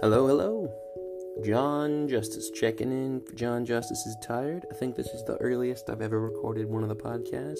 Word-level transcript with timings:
Hello, 0.00 0.26
hello. 0.26 0.72
John 1.44 2.08
Justus 2.08 2.50
checking 2.50 2.90
in 2.90 3.22
John 3.34 3.64
Justus 3.64 4.04
is 4.06 4.16
tired. 4.20 4.66
I 4.70 4.74
think 4.74 4.96
this 4.96 5.06
is 5.08 5.24
the 5.24 5.36
earliest 5.36 5.88
I've 5.88 6.02
ever 6.02 6.20
recorded 6.20 6.68
one 6.68 6.82
of 6.82 6.88
the 6.88 6.96
podcasts. 6.96 7.58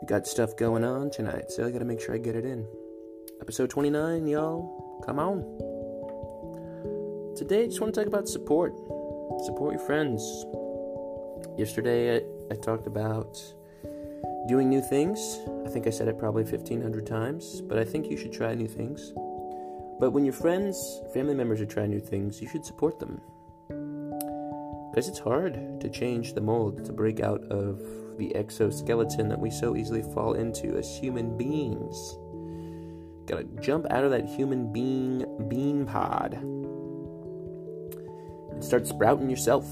We 0.00 0.06
got 0.06 0.26
stuff 0.26 0.56
going 0.56 0.84
on 0.84 1.10
tonight, 1.10 1.50
so 1.50 1.66
I 1.66 1.70
gotta 1.70 1.84
make 1.84 2.00
sure 2.00 2.14
I 2.14 2.18
get 2.18 2.36
it 2.36 2.44
in. 2.44 2.66
Episode 3.40 3.70
29, 3.70 4.26
y'all. 4.26 5.02
Come 5.04 5.18
on. 5.18 5.42
Today, 7.36 7.64
I 7.64 7.66
just 7.66 7.80
want 7.80 7.94
to 7.94 8.00
talk 8.00 8.08
about 8.08 8.28
support. 8.28 8.72
Support 9.44 9.74
your 9.74 9.84
friends. 9.84 10.22
Yesterday, 11.58 12.16
I, 12.16 12.22
I 12.52 12.56
talked 12.56 12.86
about 12.86 13.36
doing 14.48 14.68
new 14.68 14.80
things. 14.80 15.38
I 15.66 15.68
think 15.68 15.86
I 15.86 15.90
said 15.90 16.08
it 16.08 16.18
probably 16.18 16.44
1500 16.44 17.06
times, 17.06 17.60
but 17.60 17.78
I 17.78 17.84
think 17.84 18.10
you 18.10 18.16
should 18.16 18.32
try 18.32 18.54
new 18.54 18.68
things. 18.68 19.12
But 20.02 20.10
when 20.10 20.24
your 20.24 20.34
friends, 20.34 21.00
family 21.14 21.32
members 21.32 21.60
are 21.60 21.64
trying 21.64 21.90
new 21.90 22.00
things, 22.00 22.42
you 22.42 22.48
should 22.48 22.64
support 22.64 22.98
them. 22.98 23.20
Because 24.90 25.06
it's 25.08 25.20
hard 25.20 25.80
to 25.80 25.88
change 25.88 26.34
the 26.34 26.40
mold, 26.40 26.84
to 26.86 26.92
break 26.92 27.20
out 27.20 27.40
of 27.44 27.80
the 28.18 28.34
exoskeleton 28.34 29.28
that 29.28 29.38
we 29.38 29.48
so 29.48 29.76
easily 29.76 30.02
fall 30.02 30.32
into 30.32 30.76
as 30.76 30.98
human 30.98 31.38
beings. 31.38 32.18
Gotta 33.26 33.44
jump 33.60 33.86
out 33.92 34.02
of 34.02 34.10
that 34.10 34.26
human 34.26 34.72
being 34.72 35.24
bean 35.48 35.86
pod 35.86 36.34
and 36.34 36.64
start 38.64 38.88
sprouting 38.88 39.30
yourself. 39.30 39.66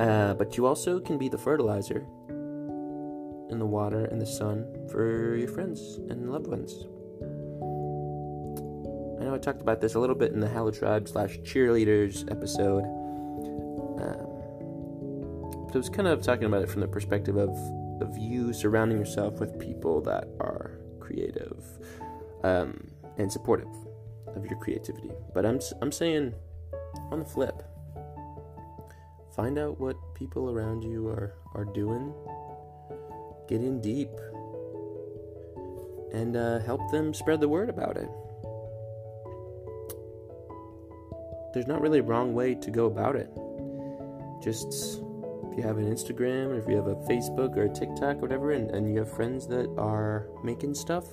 Uh, 0.00 0.32
but 0.32 0.56
you 0.56 0.64
also 0.64 0.98
can 0.98 1.18
be 1.18 1.28
the 1.28 1.36
fertilizer 1.36 2.06
and 3.50 3.60
the 3.60 3.66
water 3.66 4.06
and 4.06 4.18
the 4.18 4.24
sun 4.24 4.64
for 4.90 5.36
your 5.36 5.48
friends 5.48 5.98
and 6.08 6.32
loved 6.32 6.46
ones. 6.46 6.86
I 9.18 9.24
know 9.24 9.34
I 9.34 9.38
talked 9.38 9.60
about 9.60 9.80
this 9.80 9.96
a 9.96 9.98
little 9.98 10.14
bit 10.14 10.32
in 10.32 10.38
the 10.38 10.46
Hello 10.46 10.70
Tribe 10.70 11.08
slash 11.08 11.38
cheerleaders 11.38 12.30
episode. 12.30 12.84
Um, 13.98 15.70
I 15.74 15.76
was 15.76 15.88
kind 15.88 16.06
of 16.06 16.22
talking 16.22 16.44
about 16.44 16.62
it 16.62 16.70
from 16.70 16.82
the 16.82 16.88
perspective 16.88 17.36
of, 17.36 17.50
of 18.00 18.16
you 18.16 18.52
surrounding 18.52 18.96
yourself 18.96 19.40
with 19.40 19.58
people 19.58 20.00
that 20.02 20.28
are 20.38 20.78
creative 21.00 21.64
um, 22.44 22.88
and 23.16 23.30
supportive 23.30 23.66
of 24.36 24.46
your 24.46 24.56
creativity. 24.60 25.10
But 25.34 25.44
I'm, 25.44 25.58
I'm 25.82 25.90
saying 25.90 26.34
on 27.10 27.18
the 27.18 27.24
flip, 27.24 27.60
find 29.34 29.58
out 29.58 29.80
what 29.80 29.96
people 30.14 30.48
around 30.48 30.84
you 30.84 31.08
are, 31.08 31.34
are 31.54 31.64
doing, 31.64 32.14
get 33.48 33.62
in 33.62 33.80
deep, 33.80 34.10
and 36.12 36.36
uh, 36.36 36.60
help 36.60 36.88
them 36.92 37.12
spread 37.12 37.40
the 37.40 37.48
word 37.48 37.68
about 37.68 37.96
it. 37.96 38.08
There's 41.52 41.66
not 41.66 41.80
really 41.80 42.00
a 42.00 42.02
wrong 42.02 42.34
way 42.34 42.54
to 42.54 42.70
go 42.70 42.86
about 42.86 43.16
it. 43.16 43.30
Just 44.42 45.02
if 45.50 45.56
you 45.56 45.62
have 45.62 45.78
an 45.78 45.90
Instagram 45.92 46.48
or 46.48 46.58
if 46.58 46.68
you 46.68 46.76
have 46.76 46.86
a 46.86 46.96
Facebook 47.06 47.56
or 47.56 47.64
a 47.64 47.68
TikTok 47.68 48.16
or 48.16 48.20
whatever, 48.20 48.52
and, 48.52 48.70
and 48.70 48.88
you 48.88 48.98
have 48.98 49.10
friends 49.10 49.46
that 49.48 49.68
are 49.78 50.28
making 50.44 50.74
stuff, 50.74 51.04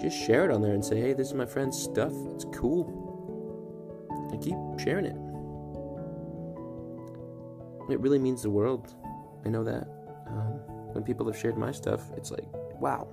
just 0.00 0.16
share 0.16 0.44
it 0.44 0.50
on 0.50 0.60
there 0.60 0.74
and 0.74 0.84
say, 0.84 1.00
hey, 1.00 1.12
this 1.12 1.28
is 1.28 1.34
my 1.34 1.46
friend's 1.46 1.80
stuff. 1.80 2.12
It's 2.34 2.44
cool. 2.52 3.04
And 4.30 4.42
keep 4.42 4.56
sharing 4.78 5.06
it. 5.06 5.16
It 7.90 8.00
really 8.00 8.18
means 8.18 8.42
the 8.42 8.50
world. 8.50 8.94
I 9.44 9.48
know 9.48 9.64
that. 9.64 9.88
Um, 10.26 10.60
when 10.92 11.04
people 11.04 11.26
have 11.26 11.38
shared 11.38 11.56
my 11.56 11.70
stuff, 11.70 12.02
it's 12.16 12.30
like, 12.30 12.46
wow, 12.80 13.06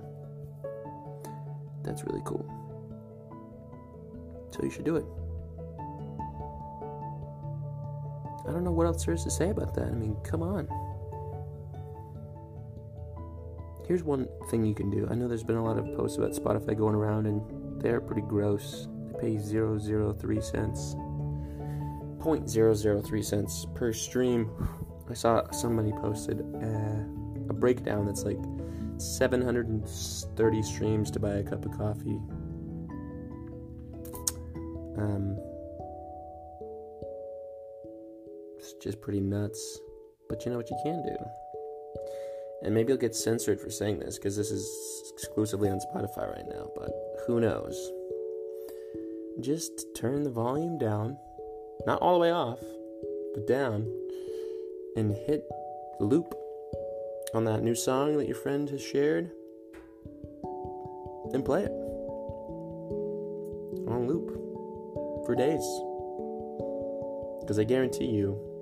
that's 1.82 2.02
really 2.04 2.22
cool. 2.24 2.44
So 4.50 4.62
you 4.62 4.70
should 4.70 4.84
do 4.84 4.96
it. 4.96 5.04
I 8.46 8.52
don't 8.52 8.64
know 8.64 8.72
what 8.72 8.86
else 8.86 9.04
there 9.04 9.14
is 9.14 9.24
to 9.24 9.30
say 9.30 9.50
about 9.50 9.74
that. 9.74 9.86
I 9.86 9.92
mean, 9.92 10.16
come 10.22 10.42
on. 10.42 10.68
Here's 13.86 14.02
one 14.02 14.26
thing 14.50 14.64
you 14.64 14.74
can 14.74 14.90
do. 14.90 15.06
I 15.10 15.14
know 15.14 15.28
there's 15.28 15.44
been 15.44 15.56
a 15.56 15.64
lot 15.64 15.78
of 15.78 15.84
posts 15.94 16.16
about 16.16 16.32
Spotify 16.32 16.76
going 16.76 16.94
around, 16.94 17.26
and 17.26 17.82
they're 17.82 18.00
pretty 18.00 18.22
gross. 18.22 18.88
They 19.20 19.36
pay 19.36 19.38
003 19.38 20.40
cents. 20.40 20.94
0.003 22.24 23.24
cents 23.24 23.66
per 23.74 23.92
stream. 23.92 24.50
I 25.10 25.14
saw 25.14 25.50
somebody 25.50 25.92
posted 25.92 26.40
uh, 26.40 27.50
a 27.50 27.52
breakdown 27.52 28.06
that's 28.06 28.24
like 28.24 28.38
730 28.96 30.62
streams 30.62 31.10
to 31.10 31.20
buy 31.20 31.34
a 31.34 31.42
cup 31.42 31.66
of 31.66 31.72
coffee. 31.72 32.18
Um, 34.96 35.36
just 38.84 39.00
pretty 39.00 39.20
nuts. 39.20 39.80
But 40.28 40.44
you 40.44 40.50
know 40.50 40.58
what 40.58 40.70
you 40.70 40.78
can 40.84 41.02
do? 41.02 41.16
And 42.62 42.74
maybe 42.74 42.92
I'll 42.92 42.98
get 42.98 43.14
censored 43.14 43.60
for 43.60 43.70
saying 43.70 43.98
this 43.98 44.18
because 44.18 44.36
this 44.36 44.50
is 44.50 45.12
exclusively 45.14 45.70
on 45.70 45.80
Spotify 45.80 46.30
right 46.30 46.46
now, 46.48 46.70
but 46.76 46.90
who 47.26 47.40
knows? 47.40 47.74
Just 49.40 49.86
turn 49.96 50.22
the 50.22 50.30
volume 50.30 50.78
down, 50.78 51.18
not 51.86 52.00
all 52.00 52.14
the 52.14 52.20
way 52.20 52.30
off, 52.30 52.60
but 53.34 53.46
down, 53.46 53.90
and 54.96 55.12
hit 55.12 55.44
loop 55.98 56.34
on 57.34 57.44
that 57.44 57.62
new 57.62 57.74
song 57.74 58.16
that 58.18 58.26
your 58.26 58.36
friend 58.36 58.68
has 58.70 58.82
shared 58.82 59.30
and 61.32 61.44
play 61.44 61.64
it 61.64 61.72
on 63.88 64.06
loop 64.06 64.28
for 65.26 65.34
days. 65.34 65.64
Because 67.40 67.58
I 67.58 67.64
guarantee 67.64 68.06
you, 68.06 68.53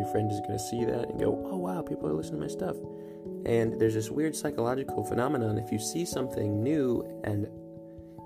your 0.00 0.08
friend 0.10 0.30
is 0.32 0.40
going 0.40 0.52
to 0.52 0.58
see 0.58 0.84
that 0.84 1.10
and 1.10 1.20
go, 1.20 1.46
oh 1.50 1.56
wow, 1.56 1.82
people 1.82 2.08
are 2.08 2.12
listening 2.12 2.40
to 2.40 2.46
my 2.46 2.52
stuff. 2.52 2.76
And 3.46 3.80
there's 3.80 3.94
this 3.94 4.10
weird 4.10 4.34
psychological 4.34 5.04
phenomenon. 5.04 5.58
If 5.58 5.70
you 5.70 5.78
see 5.78 6.04
something 6.04 6.62
new 6.62 7.20
and 7.24 7.46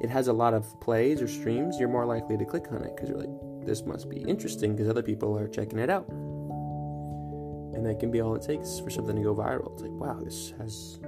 it 0.00 0.10
has 0.10 0.28
a 0.28 0.32
lot 0.32 0.54
of 0.54 0.66
plays 0.80 1.22
or 1.22 1.28
streams, 1.28 1.78
you're 1.78 1.88
more 1.88 2.06
likely 2.06 2.36
to 2.36 2.44
click 2.44 2.66
on 2.70 2.82
it 2.82 2.94
because 2.94 3.08
you're 3.08 3.18
like, 3.18 3.66
this 3.66 3.84
must 3.84 4.08
be 4.10 4.18
interesting 4.18 4.72
because 4.74 4.88
other 4.88 5.02
people 5.02 5.38
are 5.38 5.48
checking 5.48 5.78
it 5.78 5.90
out. 5.90 6.08
And 6.08 7.84
that 7.86 7.98
can 7.98 8.10
be 8.10 8.20
all 8.20 8.34
it 8.34 8.42
takes 8.42 8.80
for 8.80 8.90
something 8.90 9.16
to 9.16 9.22
go 9.22 9.34
viral. 9.34 9.72
It's 9.72 9.82
like, 9.82 9.92
wow, 9.92 10.20
this 10.22 10.52
has 10.58 10.98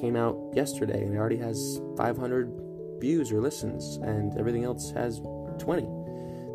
came 0.00 0.16
out 0.16 0.36
yesterday 0.54 1.02
and 1.04 1.14
it 1.14 1.18
already 1.18 1.36
has 1.36 1.80
500 1.96 2.98
views 3.00 3.32
or 3.32 3.40
listens, 3.40 3.96
and 3.96 4.36
everything 4.38 4.64
else 4.64 4.90
has 4.90 5.20
20. 5.58 5.88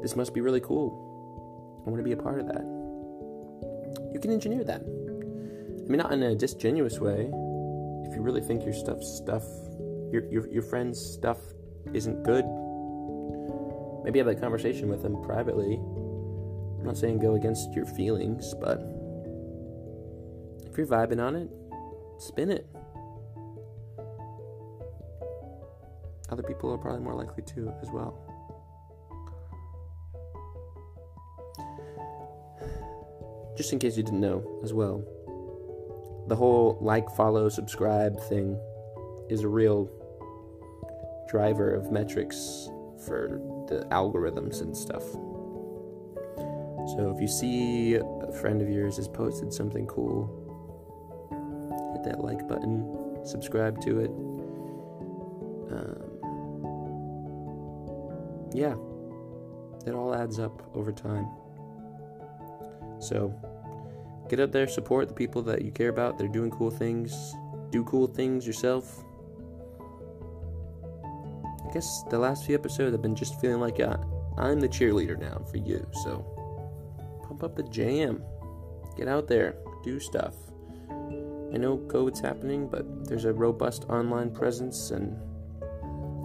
This 0.02 0.16
must 0.16 0.34
be 0.34 0.42
really 0.42 0.62
cool. 0.62 1.84
I 1.86 1.90
want 1.90 2.00
to 2.00 2.04
be 2.04 2.12
a 2.12 2.18
part 2.18 2.40
of 2.40 2.48
that. 2.48 2.75
You 4.14 4.20
can 4.20 4.32
engineer 4.32 4.64
that. 4.64 4.82
I 4.82 5.88
mean, 5.88 5.98
not 5.98 6.12
in 6.12 6.24
a 6.24 6.36
disingenuous 6.36 7.00
way. 7.00 7.30
If 8.08 8.16
you 8.16 8.22
really 8.22 8.42
think 8.42 8.64
your 8.64 8.74
stuff, 8.74 9.04
stuff, 9.04 9.44
your 10.12 10.26
your 10.32 10.48
your 10.50 10.64
friend's 10.64 11.00
stuff 11.00 11.40
isn't 11.94 12.24
good, 12.24 12.46
maybe 14.04 14.20
have 14.20 14.28
that 14.28 14.42
conversation 14.42 14.90
with 14.90 15.02
them 15.04 15.22
privately. 15.22 15.76
I'm 15.76 16.84
not 16.84 16.98
saying 16.98 17.20
go 17.20 17.36
against 17.36 17.74
your 17.74 17.86
feelings, 17.86 18.54
but 18.60 18.80
if 20.70 20.78
you're 20.78 20.88
vibing 20.88 21.24
on 21.24 21.36
it, 21.36 21.50
spin 22.20 22.52
it. 22.52 22.68
Other 26.30 26.44
people 26.44 26.72
are 26.74 26.78
probably 26.78 27.02
more 27.02 27.14
likely 27.14 27.44
to 27.44 27.74
as 27.82 27.90
well. 27.92 28.35
Just 33.56 33.72
in 33.74 33.80
case 33.80 33.98
you 33.98 34.04
didn't 34.04 34.22
know 34.22 34.60
as 34.64 34.74
well, 34.74 35.04
the 36.28 36.36
whole 36.36 36.78
like, 36.82 37.10
follow, 37.16 37.50
subscribe 37.50 38.20
thing 38.30 38.60
is 39.30 39.42
a 39.42 39.48
real 39.48 39.90
driver 41.28 41.74
of 41.74 41.92
metrics 41.92 42.70
for 43.06 43.42
the 43.68 43.86
algorithms 43.92 44.62
and 44.62 44.76
stuff. 44.76 45.04
So 46.96 47.12
if 47.16 47.22
you 47.22 47.28
see 47.28 47.96
a 47.96 48.32
friend 48.34 48.62
of 48.62 48.70
yours 48.70 48.98
has 48.98 49.08
posted 49.08 49.52
something 49.52 49.88
cool, 49.88 50.30
hit 51.94 52.04
that 52.04 52.24
like 52.24 52.48
button, 52.48 53.26
subscribe 53.26 53.82
to 53.82 54.00
it. 54.02 54.12
Um, 55.72 56.16
yeah, 58.54 58.76
it 59.88 59.96
all 59.96 60.14
adds 60.14 60.40
up 60.40 60.62
over 60.76 60.92
time. 60.92 61.28
So 63.08 63.34
get 64.30 64.40
out 64.40 64.52
there, 64.52 64.68
support 64.68 65.08
the 65.08 65.14
people 65.14 65.42
that 65.44 65.62
you 65.62 65.72
care 65.72 65.90
about. 65.90 66.18
They're 66.18 66.28
doing 66.28 66.52
cool 66.52 66.72
things. 66.72 67.34
Do 67.70 67.84
cool 67.84 68.08
things 68.08 68.46
yourself. 68.48 69.04
I 71.04 71.74
guess 71.74 72.04
the 72.10 72.20
last 72.20 72.46
few 72.46 72.56
episodes 72.56 72.94
I've 72.94 73.02
been 73.02 73.16
just 73.16 73.40
feeling 73.40 73.60
like 73.60 73.80
uh, 73.80 73.98
I'm 74.38 74.60
the 74.60 74.70
cheerleader 74.70 75.20
now 75.20 75.44
for 75.50 75.58
you. 75.58 75.86
So 76.04 76.26
pump 77.24 77.44
up 77.44 77.56
the 77.56 77.64
jam. 77.64 78.24
Get 78.98 79.08
out 79.08 79.28
there, 79.28 79.56
do 79.84 80.00
stuff. 80.00 80.36
I 80.90 81.58
know 81.58 81.78
COVID's 81.88 82.20
happening, 82.20 82.68
but 82.68 83.08
there's 83.08 83.26
a 83.26 83.34
robust 83.34 83.86
online 83.90 84.32
presence 84.32 84.92
and 84.92 85.18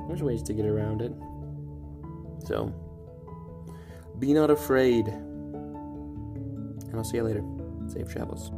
There's 0.09 0.23
ways 0.23 0.43
to 0.44 0.53
get 0.53 0.67
around 0.67 1.03
it. 1.03 1.12
So, 2.47 2.73
be 4.19 4.32
not 4.32 4.50
afraid. 4.50 5.12
And 6.91 6.97
I'll 6.97 7.05
see 7.05 7.17
you 7.17 7.25
later. 7.25 7.45
Safe 7.89 8.09
travels. 8.09 8.51